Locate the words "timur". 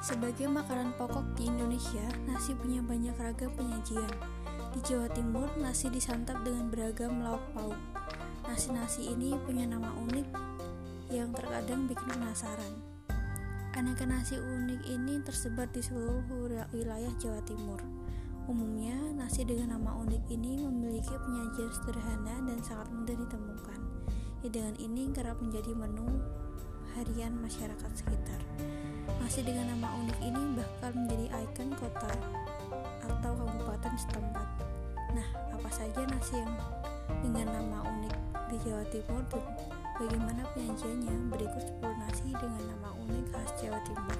5.12-5.44, 17.44-17.84, 38.90-39.22, 43.86-44.18